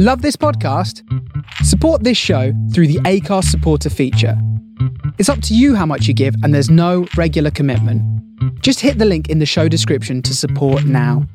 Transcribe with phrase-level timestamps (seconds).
[0.00, 1.02] Love this podcast?
[1.64, 4.40] Support this show through the Anchor supporter feature.
[5.18, 8.00] It's up to you how much you give, and there's no regular commitment.
[8.62, 11.26] Just hit the link in the show description to support now.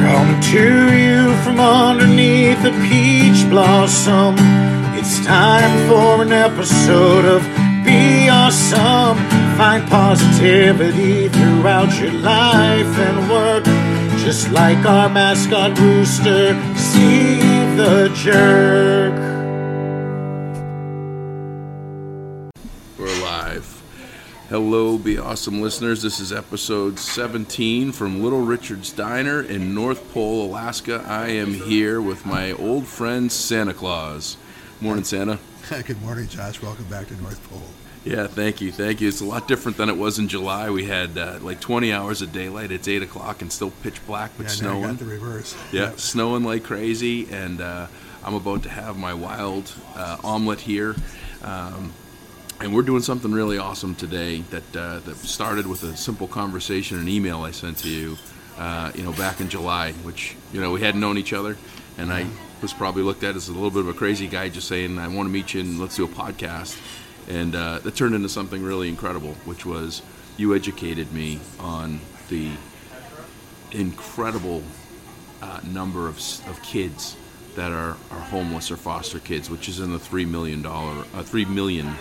[0.00, 4.36] Come to you from underneath a peach blossom.
[4.96, 7.42] It's time for an episode of
[7.84, 9.41] Be Awesome.
[9.56, 13.64] Find positivity throughout your life and work.
[14.18, 19.12] Just like our mascot rooster, Steve the Jerk.
[22.98, 23.82] We're live.
[24.48, 26.02] Hello, Be Awesome listeners.
[26.02, 31.04] This is episode 17 from Little Richard's Diner in North Pole, Alaska.
[31.06, 34.36] I am here with my old friend Santa Claus.
[34.80, 35.38] Morning, Santa.
[35.68, 36.60] Good morning, Josh.
[36.62, 37.62] Welcome back to North Pole.
[38.04, 39.06] Yeah, thank you, thank you.
[39.08, 40.70] It's a lot different than it was in July.
[40.70, 42.72] We had uh, like 20 hours of daylight.
[42.72, 44.82] It's 8 o'clock and still pitch black, but Yeah, snowing.
[44.82, 45.54] got the reverse.
[45.70, 46.00] Yeah, Yep.
[46.00, 47.86] snowing like crazy, and uh,
[48.24, 50.96] I'm about to have my wild uh, omelet here.
[51.44, 51.92] Um,
[52.60, 56.98] and we're doing something really awesome today that uh, that started with a simple conversation,
[56.98, 58.16] an email I sent to you,
[58.58, 61.56] uh, you know, back in July, which you know we hadn't known each other,
[61.98, 62.26] and I
[62.60, 65.08] was probably looked at as a little bit of a crazy guy, just saying I
[65.08, 66.78] want to meet you and let's do a podcast,
[67.28, 70.02] and uh, that turned into something really incredible, which was
[70.36, 72.50] you educated me on the
[73.72, 74.62] incredible
[75.40, 76.16] uh, number of,
[76.48, 77.16] of kids
[77.54, 81.22] that are, are homeless or foster kids, which is in the three million dollar, uh,
[81.22, 81.94] three million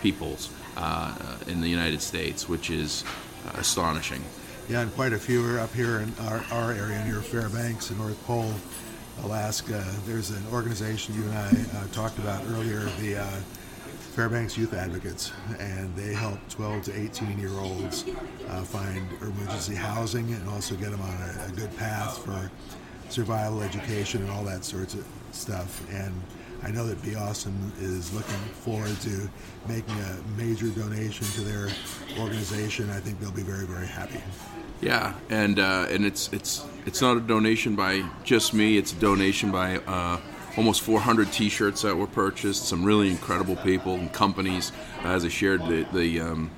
[0.00, 1.14] peoples uh,
[1.46, 3.04] in the United States, which is
[3.46, 4.22] uh, astonishing.
[4.68, 7.98] Yeah, and quite a few are up here in our, our area near Fairbanks in
[7.98, 8.54] North Pole,
[9.22, 9.84] Alaska.
[10.06, 13.30] There's an organization you and I uh, talked about earlier, the uh,
[14.14, 18.04] Fairbanks Youth Advocates, and they help 12 to 18 year olds
[18.48, 22.48] uh, find emergency housing and also get them on a, a good path for
[23.08, 25.82] survival education and all that sorts of stuff.
[25.92, 26.14] And
[26.62, 29.28] I know that Be Awesome is looking forward to
[29.66, 31.68] making a major donation to their
[32.16, 32.90] organization.
[32.90, 34.20] I think they'll be very, very happy.
[34.80, 38.76] Yeah, and uh, and it's it's it's not a donation by just me.
[38.76, 40.20] It's a donation by uh,
[40.56, 42.66] almost 400 T-shirts that were purchased.
[42.66, 44.72] Some really incredible people and companies.
[45.02, 46.50] As I shared the the um,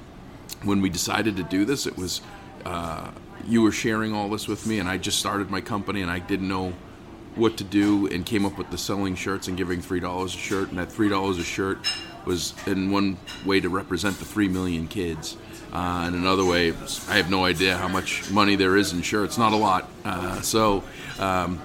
[0.62, 2.20] when we decided to do this, it was
[2.64, 3.10] uh,
[3.46, 6.18] you were sharing all this with me, and I just started my company, and I
[6.18, 6.72] didn't know
[7.34, 10.38] what to do, and came up with the selling shirts and giving three dollars a
[10.38, 11.78] shirt, and that three dollars a shirt
[12.24, 15.36] was in one way to represent the three million kids.
[15.72, 16.72] Uh, and another way,
[17.08, 19.36] I have no idea how much money there is in shirts.
[19.36, 19.88] Not a lot.
[20.04, 20.82] Uh, so,
[21.18, 21.60] um,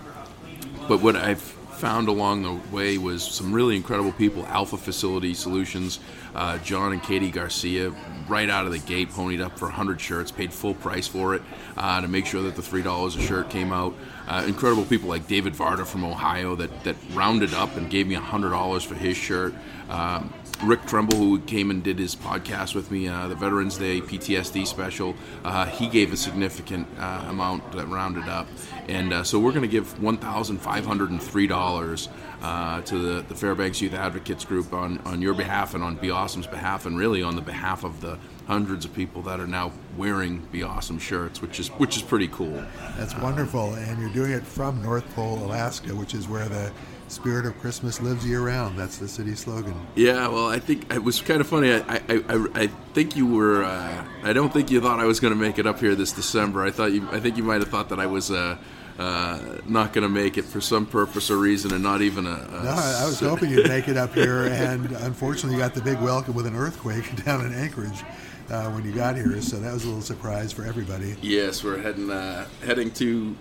[0.88, 4.46] but what I've found along the way was some really incredible people.
[4.46, 6.00] Alpha Facility Solutions,
[6.36, 7.90] uh, John and Katie Garcia,
[8.28, 11.42] right out of the gate, ponied up for 100 shirts, paid full price for it
[11.78, 13.96] uh, to make sure that the three dollars a shirt came out.
[14.28, 18.14] Uh, incredible people like David Varda from Ohio that that rounded up and gave me
[18.14, 19.52] hundred dollars for his shirt.
[19.90, 20.32] Um,
[20.64, 24.68] Rick Tremble, who came and did his podcast with me, uh, the Veterans Day PTSD
[24.68, 28.46] special, uh, he gave a significant uh, amount that rounded up.
[28.88, 32.08] And uh, so we're going to give $1,503
[32.44, 36.12] uh, to the, the Fairbanks Youth Advocates Group on, on your behalf and on Be
[36.12, 39.72] Awesome's behalf, and really on the behalf of the hundreds of people that are now
[39.98, 42.64] wearing Be Awesome shirts, which is which is pretty cool.
[42.98, 46.72] That's wonderful, and you're doing it from North Pole, Alaska, which is where the
[47.12, 48.78] spirit of Christmas lives year round.
[48.78, 49.76] That's the city slogan.
[49.96, 51.74] Yeah, well, I think it was kind of funny.
[51.74, 53.64] I, I, I, I think you were.
[53.64, 56.12] Uh, I don't think you thought I was going to make it up here this
[56.12, 56.64] December.
[56.64, 57.08] I thought you.
[57.12, 58.58] I think you might have thought that I was uh,
[58.98, 62.34] uh, not going to make it for some purpose or reason, and not even a.
[62.34, 65.74] a No, I, I was hoping you'd make it up here, and unfortunately, you got
[65.74, 68.04] the big welcome with an earthquake down in Anchorage
[68.52, 69.42] uh, when you got here.
[69.42, 71.16] So that was a little surprise for everybody.
[71.22, 73.36] Yes, we're heading uh, heading to.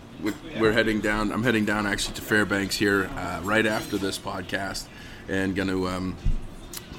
[0.59, 1.33] We're heading down.
[1.33, 4.87] I'm heading down actually to Fairbanks here uh, right after this podcast,
[5.29, 6.17] and going to um,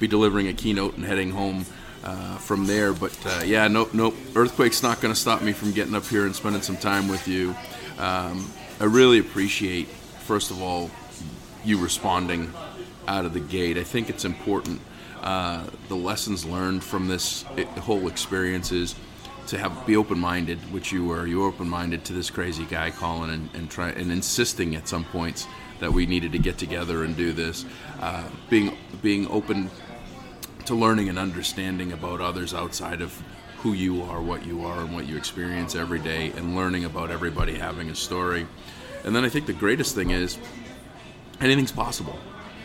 [0.00, 1.64] be delivering a keynote and heading home
[2.04, 2.92] uh, from there.
[2.92, 4.14] But uh, yeah, nope, nope.
[4.34, 7.28] Earthquake's not going to stop me from getting up here and spending some time with
[7.28, 7.54] you.
[7.98, 8.50] Um,
[8.80, 10.90] I really appreciate, first of all,
[11.64, 12.52] you responding
[13.06, 13.78] out of the gate.
[13.78, 14.80] I think it's important.
[15.22, 17.42] Uh, the lessons learned from this
[17.80, 18.94] whole experience is
[19.46, 21.26] to have be open-minded, which you were.
[21.26, 25.04] You were open-minded to this crazy guy calling and, and try and insisting at some
[25.04, 25.46] points
[25.80, 27.64] that we needed to get together and do this.
[28.00, 29.70] Uh, being being open
[30.64, 33.20] to learning and understanding about others outside of
[33.58, 37.10] who you are, what you are, and what you experience every day, and learning about
[37.10, 38.46] everybody having a story.
[39.04, 40.38] And then I think the greatest thing is
[41.40, 42.18] anything's possible.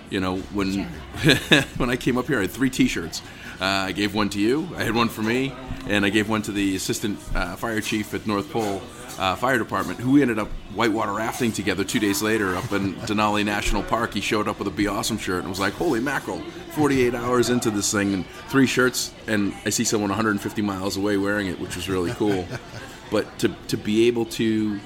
[0.10, 0.84] You know, when
[1.78, 3.22] when I came up here, I had three T-shirts.
[3.60, 4.70] Uh, I gave one to you.
[4.78, 5.54] I had one for me,
[5.88, 8.82] and I gave one to the assistant uh, fire chief at North Pole
[9.18, 12.94] uh, Fire Department, who we ended up whitewater rafting together two days later up in
[13.08, 14.14] Denali National Park.
[14.14, 16.42] He showed up with a Be Awesome shirt and was like, "Holy mackerel!
[16.72, 21.18] 48 hours into this thing and three shirts, and I see someone 150 miles away
[21.18, 22.46] wearing it, which was really cool."
[23.12, 24.80] but to to be able to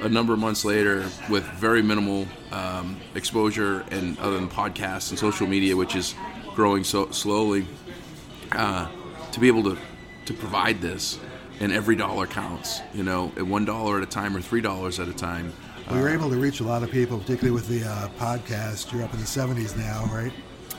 [0.00, 5.18] a number of months later with very minimal um, exposure and other than podcasts and
[5.18, 6.14] social media, which is
[6.54, 7.66] growing so slowly,
[8.52, 8.88] uh,
[9.32, 9.78] to be able to
[10.26, 11.18] to provide this
[11.60, 12.80] and every dollar counts.
[12.92, 15.52] You know, at one dollar at a time or three dollars at a time.
[15.92, 18.90] We were able to reach a lot of people, particularly with the uh, podcast.
[18.90, 20.32] You're up in the 70s now, right?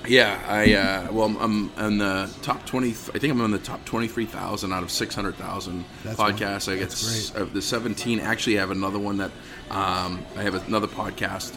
[0.07, 2.90] Yeah, I uh, well, I'm on the top twenty.
[2.90, 6.72] I think I'm on the top twenty-three thousand out of six hundred thousand podcasts.
[6.72, 8.19] I get uh, the seventeen.
[8.19, 9.31] Actually, I have another one that
[9.69, 11.56] um, I have another podcast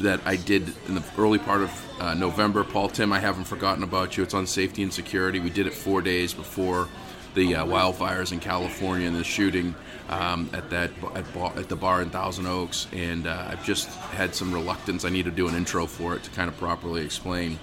[0.00, 2.64] that I did in the early part of uh, November.
[2.64, 4.22] Paul Tim, I haven't forgotten about you.
[4.22, 5.40] It's on safety and security.
[5.40, 6.88] We did it four days before
[7.34, 9.74] the uh, wildfires in California and the shooting
[10.08, 14.34] um, at that at, at, the bar in Thousand Oaks, and uh, I've just had
[14.34, 15.04] some reluctance.
[15.04, 17.58] I need to do an intro for it to kind of properly explain.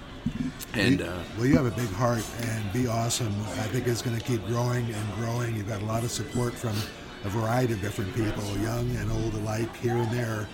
[0.74, 3.34] And uh, well, you have a big heart, and be awesome.
[3.58, 5.56] I think it's going to keep growing and growing.
[5.56, 6.76] You've got a lot of support from
[7.24, 10.46] a variety of different people, young and old alike, here and there.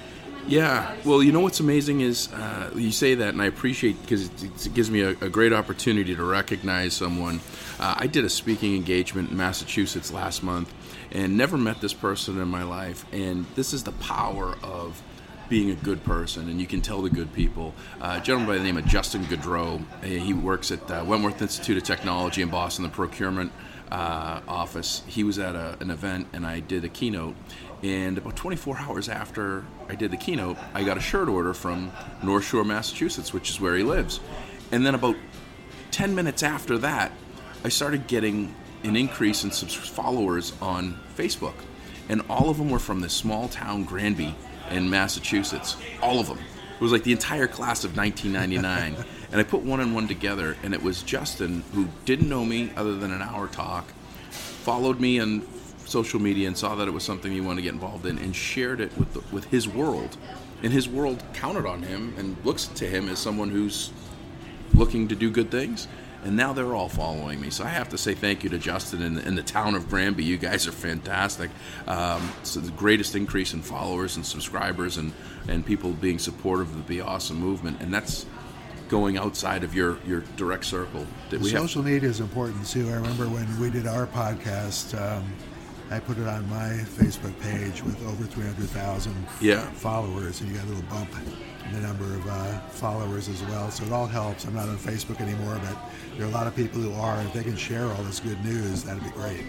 [0.47, 4.27] Yeah, well, you know what's amazing is uh, you say that, and I appreciate because
[4.27, 7.41] it, it, gives me a, a, great opportunity to recognize someone.
[7.79, 10.73] Uh, I did a speaking engagement in Massachusetts last month,
[11.13, 13.05] and never met this person in my life.
[13.13, 15.01] And this is the power of
[15.49, 17.75] being a good person, and you can tell the good people.
[18.01, 21.41] Uh, a gentleman by the name of Justin Gaudreau, uh, he works at uh, Wentworth
[21.43, 23.53] Institute of Technology in Boston, the procurement
[23.91, 25.03] uh, office.
[25.07, 27.35] He was at a, an event, and I did a keynote
[27.83, 31.91] and about 24 hours after I did the keynote, I got a shirt order from
[32.23, 34.21] North Shore, Massachusetts, which is where he lives.
[34.71, 35.17] And then about
[35.91, 37.11] 10 minutes after that,
[37.65, 38.55] I started getting
[38.85, 41.55] an increase in followers on Facebook.
[42.09, 44.35] And all of them were from this small town, Granby,
[44.73, 45.77] in Massachusetts.
[46.03, 46.39] All of them.
[46.39, 49.05] It was like the entire class of 1999.
[49.33, 52.73] and I put one and one together, and it was Justin, who didn't know me
[52.77, 53.87] other than an hour talk,
[54.31, 55.43] followed me on
[55.85, 58.35] social media and saw that it was something he wanted to get involved in and
[58.35, 60.17] shared it with the, with his world.
[60.63, 63.93] And his world counted on him and looks to him as someone who's
[64.75, 65.89] looking to do good things.
[66.25, 67.51] And now they're all following me.
[67.51, 70.23] So I have to say thank you to Justin and, and the town of Granby.
[70.23, 71.51] You guys are fantastic.
[71.87, 75.13] Um, it's the greatest increase in followers and subscribers and,
[75.49, 77.81] and people being supportive of the Be Awesome movement.
[77.81, 78.25] And that's
[78.89, 81.07] going outside of your, your direct circle.
[81.31, 81.91] That social have.
[81.91, 82.89] media is important too.
[82.91, 85.25] I remember when we did our podcast, um,
[85.91, 89.61] I put it on my Facebook page with over 300,000 yeah.
[89.73, 91.11] followers, and you got a little bump
[91.67, 93.71] in the number of uh, followers as well.
[93.71, 94.45] So it all helps.
[94.45, 95.77] I'm not on Facebook anymore, but
[96.17, 97.21] there are a lot of people who are.
[97.23, 99.45] If they can share all this good news, that'd be great.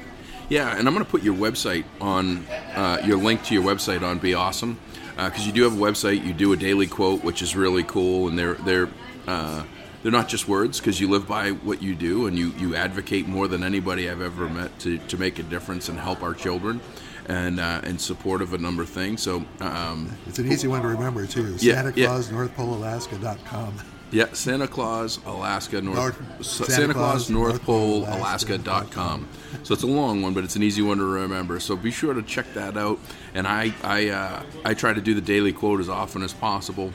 [0.50, 2.46] Yeah, and I'm going to put your website on
[2.76, 4.80] uh, your link to your website on Be Awesome
[5.16, 6.26] because uh, you do have a website.
[6.26, 8.90] You do a daily quote, which is really cool, and they're they're
[9.28, 9.64] uh,
[10.04, 13.28] they're not just words because you live by what you do and you, you advocate
[13.28, 16.82] more than anybody I've ever met to, to make a difference and help our children
[17.28, 19.22] and uh, and support of a number of things.
[19.22, 21.56] So um, it's an easy one to remember too.
[21.60, 22.36] Yeah, Santa Claus yeah.
[22.36, 23.74] North Pole Alaska.com.
[24.12, 28.56] Yeah, Santa Claus Alaska North, North Santa, Santa, Claus North Pole Alaska.
[28.56, 29.28] Alaska.com.
[29.64, 31.62] So it's a long one, but it's an easy one to remember.
[31.62, 33.00] So be sure to check that out.
[33.34, 36.92] And I I uh, I try to do the daily quote as often as possible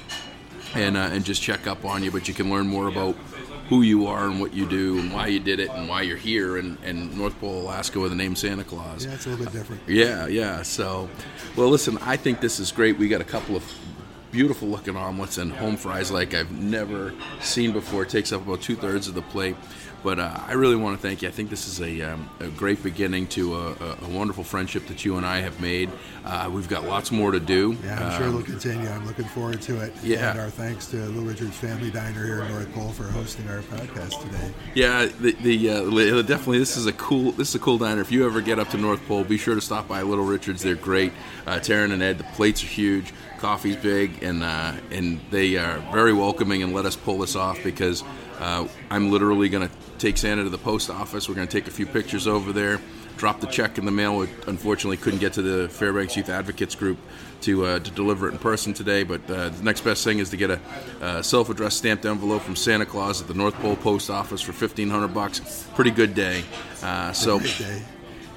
[0.75, 2.11] and uh, and just check up on you.
[2.11, 3.15] But you can learn more about
[3.69, 6.17] who you are and what you do and why you did it and why you're
[6.17, 9.05] here in, in North Pole, Alaska with the name Santa Claus.
[9.05, 9.83] Yeah, it's a little bit different.
[9.87, 10.63] Yeah, yeah.
[10.63, 11.11] So,
[11.55, 12.97] well, listen, I think this is great.
[12.97, 13.75] We got a couple of
[14.31, 18.05] beautiful looking omelets and home fries like I've never seen before.
[18.05, 19.57] It takes up about two thirds of the plate.
[20.03, 21.29] But uh, I really want to thank you.
[21.29, 25.05] I think this is a, um, a great beginning to a, a, wonderful friendship that
[25.05, 25.91] you and I have made.
[26.25, 27.77] Uh, we've got lots more to do.
[27.85, 28.89] Yeah, I'm um, sure it'll continue.
[28.89, 29.93] I'm looking forward to it.
[30.03, 30.31] Yeah.
[30.31, 33.61] And our thanks to Little Richard's Family Diner here in North Pole for hosting our
[33.61, 34.53] podcast today.
[34.75, 38.01] Yeah, the, the uh, definitely this is a cool this is a cool diner.
[38.01, 40.63] If you ever get up to North Pole, be sure to stop by Little Richard's.
[40.63, 41.13] They're great.
[41.47, 45.79] Uh, Taryn and Ed, the plates are huge coffee's big, and uh, and they are
[45.93, 48.05] very welcoming and let us pull this off because
[48.39, 51.29] uh, I'm literally going to take Santa to the post office.
[51.29, 52.81] We're going to take a few pictures over there,
[53.17, 54.19] drop the check in the mail.
[54.19, 56.99] We unfortunately couldn't get to the Fairbanks Youth Advocates group
[57.43, 60.31] to uh, to deliver it in person today, but uh, the next best thing is
[60.31, 60.61] to get a,
[61.01, 65.09] a self-addressed stamped envelope from Santa Claus at the North Pole Post Office for 1500
[65.09, 65.67] bucks.
[65.75, 66.45] Pretty good day.
[66.83, 67.39] Uh, so.
[67.39, 67.83] Good day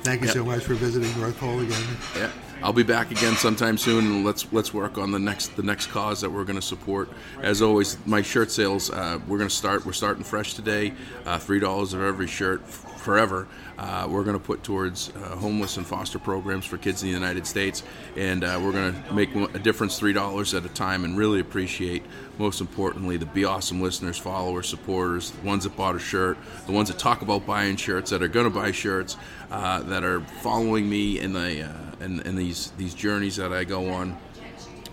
[0.04, 0.36] Thank you Yep.
[0.36, 1.84] so much for visiting North Pole again.
[2.16, 2.32] Yeah,
[2.64, 5.88] I'll be back again sometime soon, and let's let's work on the next the next
[5.88, 7.10] cause that we're going to support.
[7.42, 9.84] As always, my shirt sales uh, we're going to start.
[9.86, 10.94] We're starting fresh today.
[11.26, 12.62] Uh, Three dollars of every shirt
[13.02, 13.48] forever.
[13.78, 17.14] Uh, we're going to put towards uh, homeless and foster programs for kids in the
[17.14, 17.84] United States,
[18.16, 21.40] and uh, we're going to make a difference three dollars at a time, and really
[21.40, 22.04] appreciate.
[22.38, 26.72] Most importantly, the Be Awesome listeners, followers, supporters, the ones that bought a shirt, the
[26.72, 29.18] ones that talk about buying shirts, that are going to buy shirts,
[29.52, 33.64] uh, that are following me in the uh, in, in these these journeys that I
[33.64, 34.18] go on.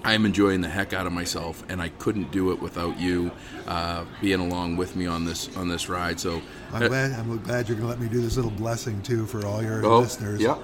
[0.04, 3.30] I'm enjoying the heck out of myself, and I couldn't do it without you
[3.66, 6.18] uh, being along with me on this on this ride.
[6.20, 6.40] So,
[6.72, 7.12] I'm glad.
[7.12, 9.84] I'm glad you're going to let me do this little blessing too for all your
[9.84, 10.40] Oh, listeners.
[10.40, 10.56] yeah.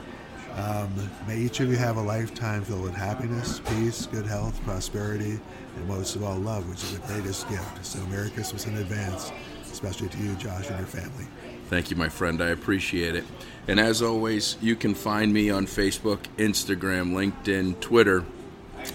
[0.57, 0.88] Um,
[1.26, 5.41] may each of you have a lifetime filled with happiness, peace, good health, prosperity,
[5.76, 7.85] and most of all, love, which is the greatest gift.
[7.85, 9.33] So, Merry Christmas in advance,
[9.71, 11.26] especially to you, Josh, and your family.
[11.71, 12.41] Thank you, my friend.
[12.41, 13.25] I appreciate it.
[13.67, 18.25] And as always, you can find me on Facebook, Instagram, LinkedIn, Twitter.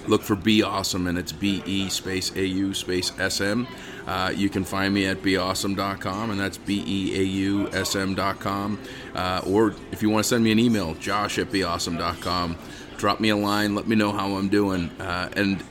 [0.07, 3.67] Look for Be Awesome, and it's B E space A U space S M.
[4.07, 8.79] Uh, you can find me at beawesome.com, and that's B E A U S M.com.
[9.13, 12.57] Uh, or if you want to send me an email, josh at beawesome.com.
[12.97, 14.89] Drop me a line, let me know how I'm doing.
[14.99, 15.63] Uh, and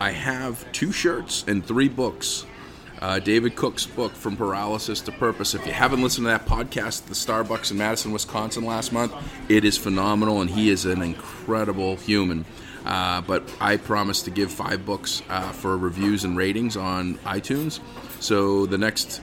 [0.00, 2.44] I have two shirts and three books
[3.00, 5.54] uh, David Cook's book, From Paralysis to Purpose.
[5.54, 9.12] If you haven't listened to that podcast, at the Starbucks in Madison, Wisconsin last month,
[9.48, 12.44] it is phenomenal, and he is an incredible human.
[12.86, 17.80] Uh, but I promise to give five books uh, for reviews and ratings on iTunes.
[18.20, 19.20] So the next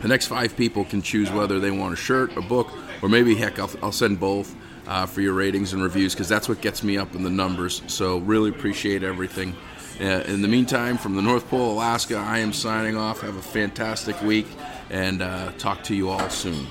[0.00, 2.70] the next five people can choose whether they want a shirt, a book,
[3.02, 4.54] or maybe heck, I'll, I'll send both
[4.86, 7.82] uh, for your ratings and reviews because that's what gets me up in the numbers.
[7.86, 9.54] So really appreciate everything.
[10.00, 13.20] Uh, in the meantime, from the North Pole, Alaska, I am signing off.
[13.20, 14.46] Have a fantastic week
[14.88, 16.66] and uh, talk to you all soon.